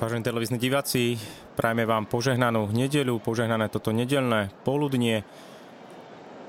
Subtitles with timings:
[0.00, 1.20] Vážení televízni diváci,
[1.60, 5.20] prajme vám požehnanú nedeľu, požehnané toto nedelné poludnie,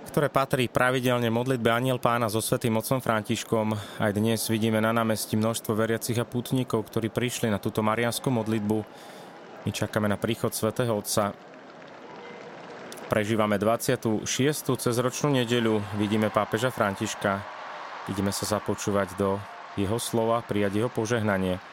[0.08, 3.76] ktoré patrí pravidelne modlitbe Aniel Pána so Svetým Otcom Františkom.
[4.00, 8.78] Aj dnes vidíme na námestí množstvo veriacich a pútnikov, ktorí prišli na túto marianskú modlitbu.
[9.68, 11.36] My čakáme na príchod Svetého Otca.
[13.12, 14.24] Prežívame 26.
[14.80, 17.44] cezročnú nedeľu, vidíme pápeža Františka,
[18.08, 19.36] ideme sa započúvať do
[19.76, 21.60] jeho slova, prijať jeho požehnanie–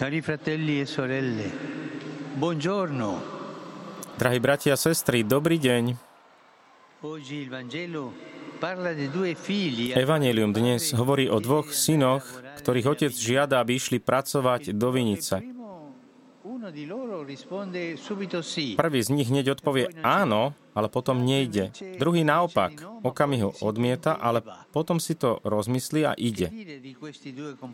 [0.00, 1.52] Cari fratelli e sorelle,
[2.32, 3.20] buongiorno.
[4.16, 5.92] Drahí bratia a sestry, dobrý deň.
[9.92, 12.24] Evangelium dnes hovorí o dvoch synoch,
[12.64, 15.44] ktorých otec žiada, aby išli pracovať do vinice.
[18.78, 21.74] Prvý z nich hneď odpovie áno, ale potom nejde.
[21.98, 24.40] Druhý naopak, okamihu odmieta, ale
[24.70, 26.48] potom si to rozmyslí a ide.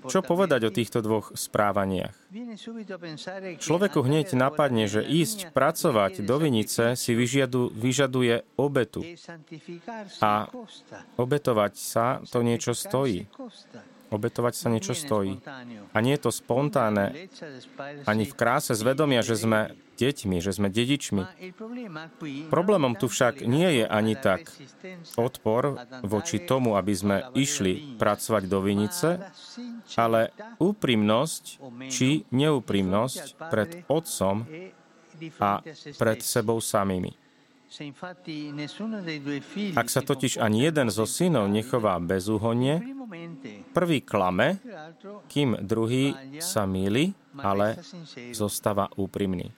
[0.09, 2.17] Čo povedať o týchto dvoch správaniach?
[3.61, 9.05] Človeku hneď napadne, že ísť pracovať do vinice si vyžiadu, vyžaduje obetu.
[10.25, 10.49] A
[11.21, 13.29] obetovať sa to niečo stojí.
[14.17, 15.37] Obetovať sa niečo stojí.
[15.93, 17.29] A nie je to spontánne
[18.09, 21.23] ani v kráse zvedomia, že sme deťmi, že sme dedičmi.
[22.49, 24.49] Problémom tu však nie je ani tak
[25.21, 29.21] odpor voči tomu, aby sme išli pracovať do vinice,
[30.01, 31.45] ale úprimnosť
[31.93, 34.49] či neúprimnosť pred Otcom
[35.41, 35.61] a
[35.97, 37.26] pred sebou samými.
[39.75, 42.79] Ak sa totiž ani jeden zo synov nechová bezúhonne,
[43.75, 44.63] prvý klame,
[45.27, 47.83] kým druhý sa míli, ale
[48.31, 49.51] zostáva úprimný.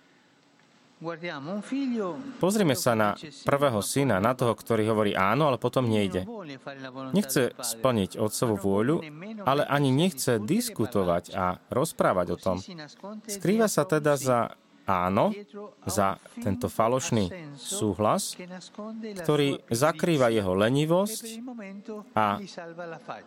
[2.43, 3.15] Pozrime sa na
[3.47, 6.27] prvého syna, na toho, ktorý hovorí áno, ale potom nejde.
[7.15, 8.97] Nechce splniť otcovú vôľu,
[9.47, 12.57] ale ani nechce diskutovať a rozprávať o tom.
[13.31, 15.37] Skrýva sa teda za áno
[15.85, 18.41] za tento falošný súhlas,
[19.21, 21.45] ktorý zakrýva jeho lenivosť
[22.17, 22.41] a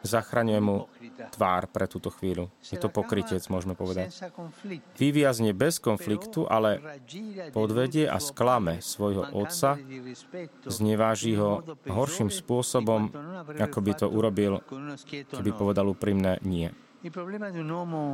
[0.01, 0.89] zachraňuje mu
[1.29, 2.49] tvár pre túto chvíľu.
[2.65, 4.09] Je to pokrytec, môžeme povedať.
[4.97, 6.81] Vyviazne bez konfliktu, ale
[7.53, 9.77] podvedie a sklame svojho otca,
[10.65, 13.13] zneváži ho horším spôsobom,
[13.61, 14.65] ako by to urobil,
[15.29, 16.73] keby povedal úprimné nie.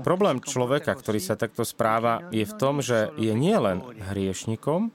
[0.04, 4.92] Problém človeka, ktorý sa takto správa, je v tom, že je nielen hriešnikom,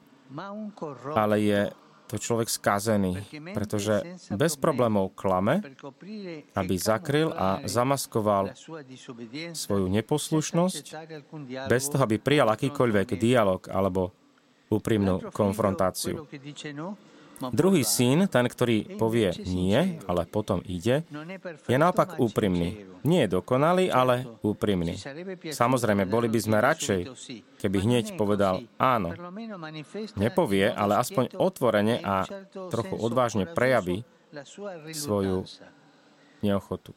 [1.13, 1.61] ale je
[2.09, 3.25] to človek skazený,
[3.57, 5.65] pretože bez problémov klame,
[6.53, 8.53] aby zakryl a zamaskoval
[9.53, 10.85] svoju neposlušnosť,
[11.65, 14.13] bez toho, aby prijal akýkoľvek dialog alebo
[14.69, 16.25] úprimnú konfrontáciu.
[17.51, 21.03] Druhý syn, ten, ktorý povie nie, ale potom ide,
[21.67, 22.87] je naopak úprimný.
[23.03, 24.95] Nie je dokonalý, ale úprimný.
[25.51, 27.01] Samozrejme, boli by sme radšej,
[27.59, 29.11] keby hneď povedal áno.
[30.15, 32.23] Nepovie, ale aspoň otvorene a
[32.71, 34.07] trochu odvážne prejaví
[34.95, 35.43] svoju
[36.39, 36.95] neochotu.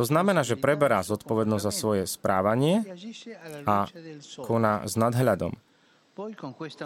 [0.00, 2.80] To znamená, že preberá zodpovednosť za svoje správanie
[3.68, 3.84] a
[4.40, 5.52] koná s nadhľadom.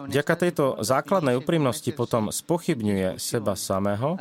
[0.08, 4.16] Vďaka tejto základnej úprimnosti potom spochybňuje seba samého,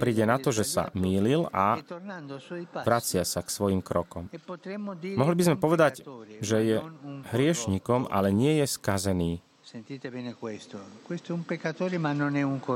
[0.00, 1.76] príde na to, že sa mýlil a
[2.88, 4.32] vracia sa k svojim krokom.
[5.20, 6.08] Mohli by sme povedať,
[6.40, 6.76] že je
[7.36, 9.32] hriešnikom, ale nie je skazený.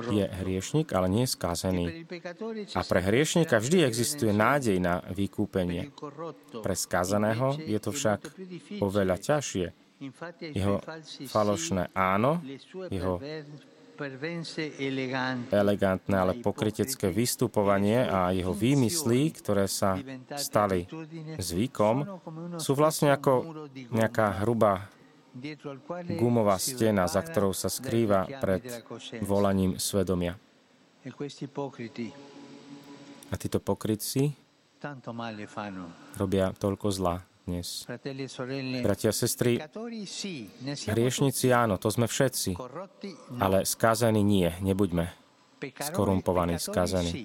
[0.09, 1.85] Je hriešnik, ale nie je skazený.
[2.77, 5.97] A pre hriešnika vždy existuje nádej na vykúpenie.
[6.61, 8.21] Pre skazeného je to však
[8.85, 9.88] oveľa ťažšie
[10.41, 10.79] jeho
[11.27, 12.39] falošné áno,
[12.91, 13.19] jeho
[15.51, 19.99] elegantné, ale pokrytecké vystupovanie a jeho výmysly, ktoré sa
[20.39, 20.87] stali
[21.35, 22.07] zvykom,
[22.63, 24.87] sú vlastne ako nejaká hrubá
[26.15, 28.63] gumová stena, za ktorou sa skrýva pred
[29.23, 30.39] volaním svedomia.
[33.29, 34.31] A títo pokrytci
[36.17, 37.89] robia toľko zla dnes.
[37.89, 39.57] E Bratia a sestry,
[40.93, 43.41] hriešnici áno, to sme všetci, no.
[43.41, 45.09] ale skázaní nie, nebuďme
[45.59, 47.25] skorumpovaní, skázaní.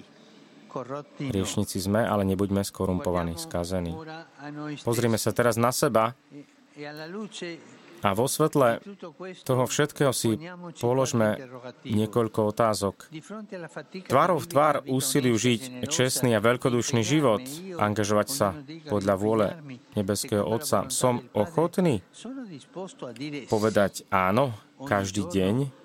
[1.20, 3.94] Hriešnici sme, ale nebuďme skorumpovaní, skázaní.
[4.82, 6.42] Pozrime sa teraz na seba e,
[6.82, 8.84] e a vo svetle
[9.48, 10.36] toho všetkého si
[10.76, 11.40] položme
[11.88, 13.08] niekoľko otázok.
[14.04, 17.40] Tvárov v tvár úsiliu žiť čestný a veľkodušný život,
[17.80, 18.48] angažovať sa
[18.86, 19.46] podľa vôle
[19.96, 22.04] nebeského Otca, som ochotný
[23.48, 24.52] povedať áno
[24.84, 25.84] každý deň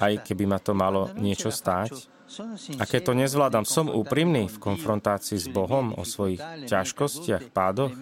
[0.00, 2.04] aj keby ma to malo niečo stáť.
[2.80, 7.92] A keď to nezvládam, som úprimný v konfrontácii s Bohom o svojich ťažkostiach, pádoch,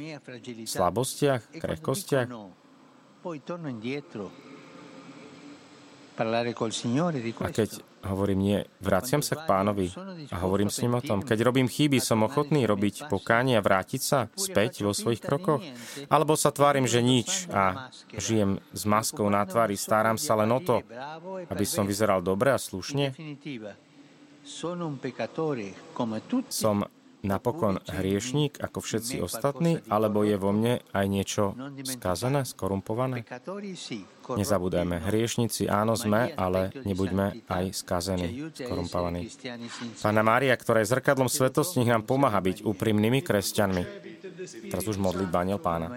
[0.67, 2.29] slabostiach, krehkostiach.
[7.41, 7.71] A keď
[8.05, 9.89] hovorím nie, vraciam sa k pánovi
[10.29, 11.25] a hovorím s ním o tom.
[11.25, 15.65] Keď robím chyby, som ochotný robiť pokánie a vrátiť sa späť vo svojich krokoch?
[16.13, 20.61] Alebo sa tvárim, že nič a žijem s maskou na tvári, starám sa len o
[20.61, 20.85] to,
[21.49, 23.17] aby som vyzeral dobre a slušne?
[26.49, 26.77] Som
[27.23, 33.25] napokon hriešník ako všetci ostatní, alebo je vo mne aj niečo skazené, skorumpované?
[34.31, 39.27] Nezabúdajme, hriešníci áno sme, ale nebuďme aj skazení, skorumpovaní.
[39.99, 43.83] Pána Mária, ktorá je zrkadlom svetosti, nám pomáha byť úprimnými kresťanmi.
[44.71, 45.93] Teraz už modlitba aniel pána.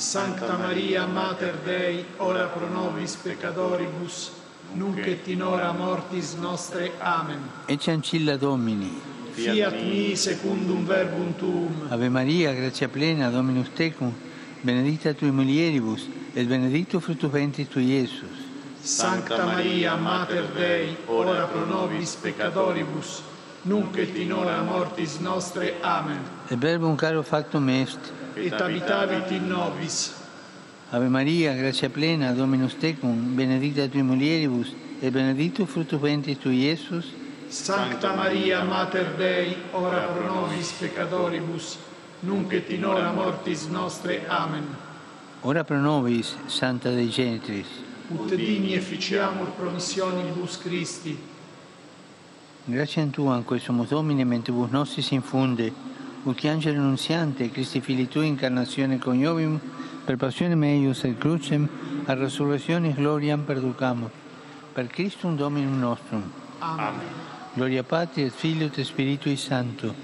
[0.00, 4.32] Sancta Maria, Mater Dei, ora pro nobis peccatoribus,
[4.74, 6.92] nunc et in hora mortis nostre.
[7.00, 7.40] Amen.
[7.66, 9.08] Ecce ancilla Domini.
[9.32, 11.86] Fiat mi secundum verbum tuum.
[11.88, 14.12] Ave Maria, gratia plena, Dominus tecum,
[14.60, 18.48] benedicta tui mulieribus, et benedictus fructus ventris tui, Iesus.
[18.82, 23.22] Sancta Maria, Mater Dei, ora pro nobis peccatoribus,
[23.62, 25.74] nunc et in hora mortis nostre.
[25.82, 26.20] Amen.
[26.50, 27.98] Et verbum caro factum est,
[28.36, 30.19] et habitavit in nobis,
[30.92, 37.12] Ave Maria, grazia plena, Dominus tecum, benedicta tui mulieribus, et benedictus fructus ventris tui, Iesus.
[37.46, 41.78] Sancta Maria, Mater Dei, ora pro nobis peccatoribus,
[42.22, 44.26] nunc et in hora mortis nostre.
[44.26, 44.66] Amen.
[45.42, 47.68] Ora pro nobis, Santa Dei Genitris.
[48.08, 51.16] Ut digni efficiamur promissionibus Christi.
[52.64, 55.72] Grazie a Tua, in questo Domine, mentibus nostris infunde,
[56.24, 59.60] ut angelo nunziante, Christi Fili Tui, incarnazione coniovim,
[60.04, 61.68] per passione meius et crucem,
[62.06, 64.10] a resurrectionis gloriam perducamur.
[64.72, 66.22] Per Christum Dominum nostrum.
[66.60, 67.28] Amen.
[67.54, 69.94] Gloria Patri et Filio et Spiritui Sancto.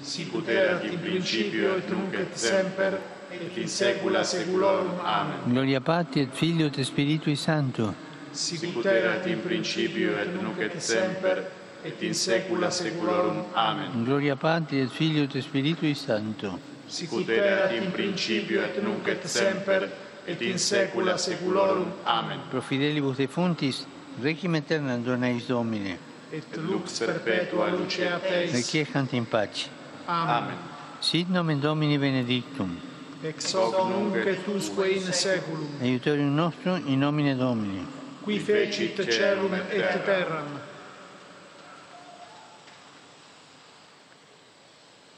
[0.00, 2.98] Sicut erat in principio et nunc et semper
[3.30, 5.00] et in saecula saeculorum.
[5.02, 5.52] Amen.
[5.52, 7.94] Gloria Patri et Filio et Spiritui Sancto.
[8.32, 11.44] Sicut erat in principio et nunc et semper
[11.84, 13.44] et in saecula saeculorum.
[13.54, 14.04] Amen.
[14.04, 16.73] Gloria Patri et Filio et Spiritui Sancto.
[16.88, 19.88] Sicut erat in principio et nunc et semper
[20.26, 21.92] et in saecula saeculorum.
[22.04, 22.40] Amen.
[22.50, 23.86] Pro fidelibus defuntis,
[24.22, 25.98] requiem aeternam dona eis Domine.
[26.32, 28.52] Et lux perpetua lucea Teis.
[28.52, 29.68] Requiescant in pace.
[30.06, 30.56] Amen.
[31.00, 32.78] Sit nomen Domini benedictum.
[33.22, 35.80] Ex hoc nunc et usque in saeculum.
[35.80, 37.86] Aiutorium nostrum in nomine Domini.
[38.24, 40.60] Qui fecit celum et terram.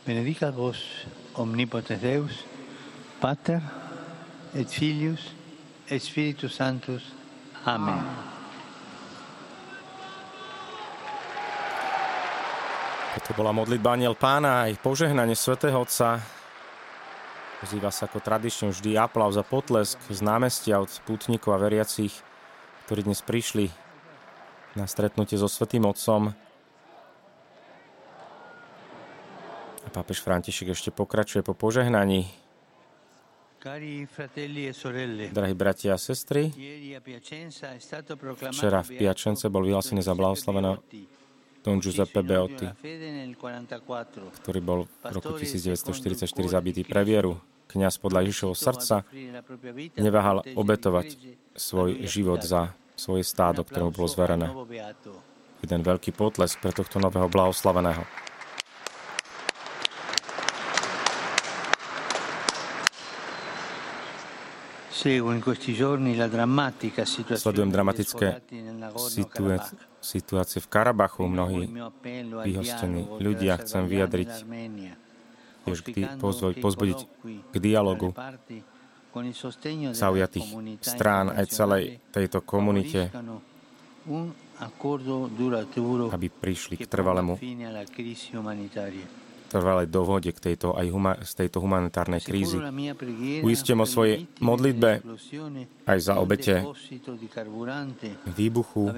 [0.06, 0.76] Benedicat vos
[1.36, 2.44] omnipotens Deus,
[3.20, 3.60] Pater
[4.54, 5.32] et Filius
[5.88, 7.02] et Spiritus Sanctus.
[7.64, 8.00] Amen.
[13.16, 16.20] Toto bola modlitba aniel pána aj požehnanie svätého Otca.
[17.58, 22.12] Pozýva sa ako tradične vždy aplauz a potlesk z námestia od pútnikov a veriacich,
[22.86, 23.72] ktorí dnes prišli
[24.76, 26.45] na stretnutie so Svetým Otcom.
[29.96, 32.28] Pápež František ešte pokračuje po požehnaní.
[33.66, 36.52] E Drahí bratia a sestry,
[38.52, 40.78] včera v Piačence bol vyhlásený za blahoslaveného
[41.66, 44.38] Don Giuseppe Beotti, fede nel 44.
[44.38, 47.42] ktorý bol v roku 1944 zabitý pre vieru.
[47.66, 49.02] Kňaz podľa Ježišovho srdca
[49.98, 51.18] neváhal obetovať
[51.58, 54.46] svoj život za svoje stádo, ktorému bolo zverené.
[55.66, 58.06] Jeden veľký potlesk pre tohto nového blahoslaveného.
[67.36, 68.40] Sledujem dramatické
[70.00, 71.28] situácie v Karabachu.
[71.28, 71.68] Mnohí
[72.48, 74.30] vyhostení ľudia chcem vyjadriť
[75.68, 75.78] tiež
[76.64, 76.98] pozbudiť
[77.52, 78.16] k dialogu
[79.92, 80.48] zaujatých
[80.80, 83.12] strán aj celej tejto komunite,
[86.08, 87.36] aby prišli k trvalému,
[89.56, 92.60] trvalej dohode k tejto, aj huma, z tejto humanitárnej krízy.
[93.40, 95.00] Uistím o svojej modlitbe
[95.88, 96.60] aj za un obete
[98.36, 98.92] výbuchu.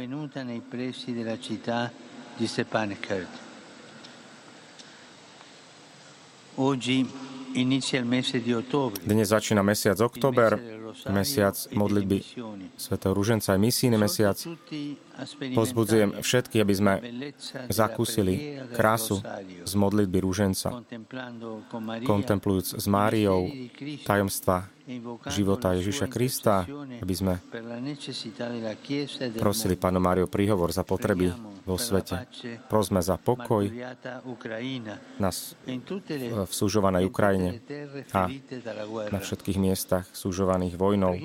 [9.06, 10.50] Dnes začína mesiac október,
[11.06, 12.18] mesiac e modlitby
[12.74, 14.36] svätého Ruženca aj misijný mesiac.
[15.54, 16.92] Pozbudzujem všetkých, aby sme
[17.66, 19.18] zakúsili krásu
[19.66, 20.78] z modlitby Rúženca,
[22.06, 23.50] kontemplujúc s Máriou
[24.06, 24.70] tajomstva
[25.28, 26.64] života Ježiša Krista,
[27.02, 27.34] aby sme
[29.36, 31.34] prosili Pánu Mário príhovor za potreby
[31.66, 32.24] vo svete.
[32.70, 33.68] Prosme za pokoj
[35.20, 35.30] na,
[36.48, 37.60] v súžovanej Ukrajine
[38.16, 38.32] a
[39.12, 41.18] na všetkých miestach súžovaných vojnou.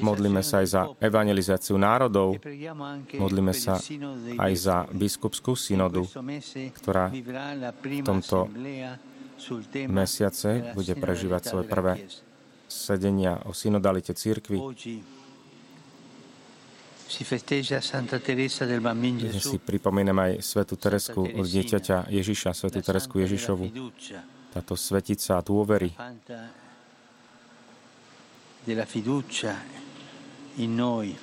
[0.00, 2.40] Modlíme sa aj za evangelizáciu národov,
[3.20, 3.76] modlíme sa
[4.40, 6.08] aj za biskupskú synodu,
[6.80, 8.48] ktorá v tomto
[9.92, 12.08] mesiace bude prežívať svoje prvé
[12.66, 14.58] sedenia o synodalite církvy.
[17.06, 17.30] Dnes
[19.46, 23.70] si pripomínam aj svetu Teresku od dieťaťa Ježiša, svetu Teresku Ježišovu.
[24.50, 25.94] Táto svetica dôvery,
[28.66, 29.62] della fiducia
[30.56, 31.16] in noi.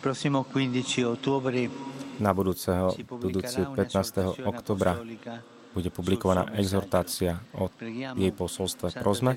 [0.00, 1.68] Prossimo 15 ottobre
[2.16, 4.48] na budúceho, budúci 15.
[4.48, 4.96] oktobra
[5.76, 7.68] bude publikovaná exhortácia o
[8.16, 8.96] jej posolstve.
[8.96, 9.36] Prosme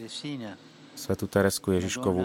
[0.95, 2.23] Svetu Teresku Ježiškovu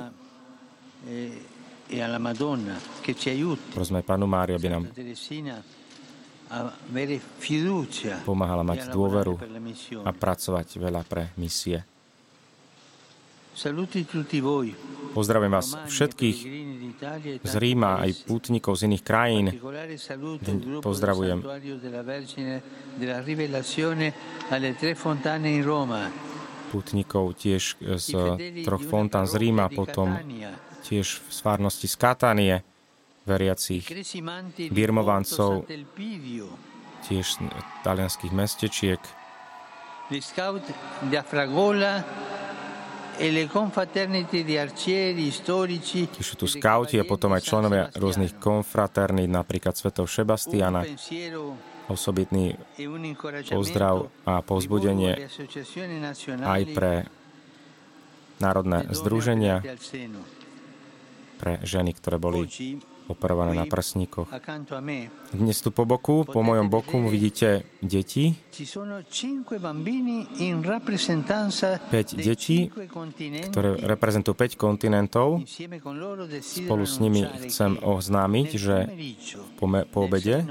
[3.74, 4.84] Prosme Panu Máriu, aby nám
[8.22, 9.34] pomáhala mať dôveru
[10.06, 11.97] a pracovať veľa pre misie.
[15.18, 16.38] Pozdravujem vás všetkých
[17.42, 19.46] z Ríma, aj pútnikov z iných krajín.
[20.78, 21.42] Pozdravujem.
[26.70, 28.08] Pútnikov tiež z
[28.62, 30.14] troch fontán z Ríma, potom
[30.86, 32.56] tiež z fárnosti z Katánie,
[33.26, 33.90] veriacich
[34.70, 35.66] birmovancov,
[37.10, 37.26] tiež
[37.82, 39.02] talianských mestečiek.
[43.18, 43.26] E
[46.22, 50.86] sú tu skauti a potom aj členovia rôznych konfraternít, napríklad svetov Šebastiana.
[51.88, 52.84] Osobitný e
[53.48, 55.24] pozdrav a povzbudenie
[56.44, 57.08] aj pre
[58.38, 59.64] národné združenia,
[61.42, 62.46] pre ženy, ktoré boli
[63.08, 64.28] operované na prsníkoch.
[65.32, 68.36] Dnes tu po boku, po mojom boku vidíte deti.
[71.88, 72.58] 5 detí,
[73.48, 75.42] ktoré reprezentujú 5 kontinentov.
[76.44, 78.76] Spolu s nimi chcem oznámiť, že
[79.56, 80.44] po, me, po obede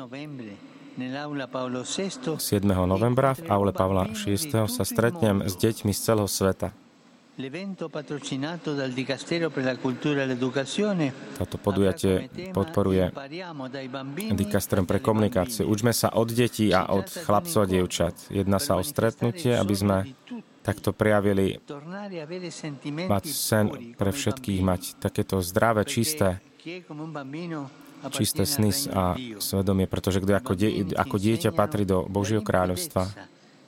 [0.97, 2.65] 7.
[2.89, 4.65] novembra v aule Pavla VI.
[4.65, 6.86] sa stretnem s deťmi z celého sveta.
[11.37, 13.13] Toto podujatie podporuje
[14.33, 15.69] Dikasterom pre komunikáciu.
[15.69, 18.33] Učme sa od detí a od chlapcov a dievčat.
[18.33, 19.97] Jedná sa o stretnutie, aby sme
[20.65, 21.61] takto prejavili
[23.05, 26.41] mať sen pre všetkých, mať takéto zdravé, čisté,
[28.17, 33.05] čisté sny a svedomie, pretože kto ako, die, ako dieťa patrí do Božieho kráľovstva.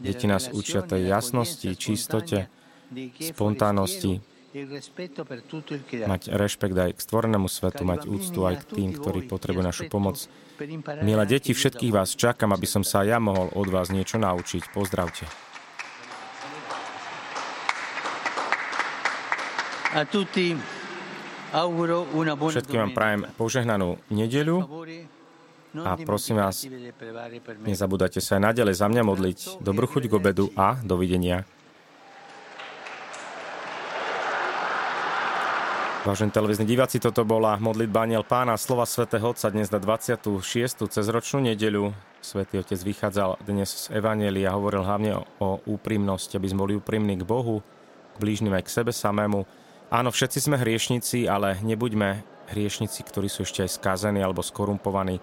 [0.01, 2.49] Deti nás učia tej jasnosti, čistote,
[3.21, 4.21] spontánnosti,
[6.09, 10.25] mať rešpekt aj k stvorenému svetu, mať úctu aj k tým, ktorí potrebujú našu pomoc.
[11.05, 14.73] Milé deti, všetkých vás čakám, aby som sa ja mohol od vás niečo naučiť.
[14.73, 15.29] Pozdravte.
[22.37, 24.65] Všetkým vám prajem požehnanú nedeľu
[25.81, 26.65] a prosím vás,
[27.65, 29.39] nezabúdajte sa aj naďalej za mňa modliť.
[29.61, 31.45] Dobrú chuť k obedu a dovidenia.
[35.99, 40.39] Vážení televízni diváci, toto bola modlitba Aniel Pána, slova svätého Otca dnes na 26.
[40.87, 41.91] cezročnú nedeľu.
[42.23, 47.19] Svetý Otec vychádzal dnes z Evanielia a hovoril hlavne o úprimnosti, aby sme boli úprimní
[47.19, 47.59] k Bohu,
[48.15, 49.43] k blížnym aj k sebe samému.
[49.91, 52.23] Áno, všetci sme hriešnici, ale nebuďme
[52.55, 55.19] hriešnici, ktorí sú ešte aj skázení alebo skorumpovaní,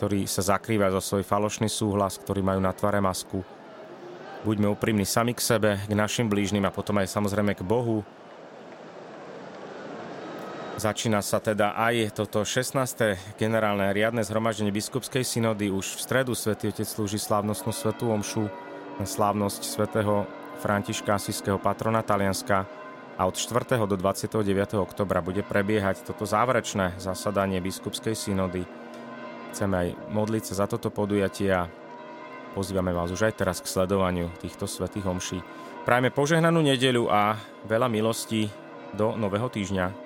[0.00, 3.44] ktorí sa zakrývajú za svoj falošný súhlas, ktorí majú na tvare masku.
[4.48, 8.00] Buďme úprimní sami k sebe, k našim blížnym a potom aj samozrejme k Bohu,
[10.76, 12.76] Začína sa teda aj toto 16.
[13.40, 15.72] generálne riadne zhromaždenie biskupskej synody.
[15.72, 18.52] Už v stredu svätý Otec slúži slávnostnú svetú omšu
[19.00, 20.28] na slávnosť svätého
[20.60, 22.68] Františka Asijského patrona Talianska
[23.16, 23.88] a od 4.
[23.88, 24.36] do 29.
[24.76, 28.68] oktobra bude prebiehať toto záverečné zasadanie biskupskej synody.
[29.56, 31.72] Chceme aj modliť sa za toto podujatie a
[32.52, 35.40] pozývame vás už aj teraz k sledovaniu týchto svetých omší.
[35.88, 38.52] Prajme požehnanú nedeľu a veľa milostí
[38.92, 40.05] do nového týždňa.